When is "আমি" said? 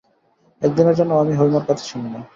1.23-1.33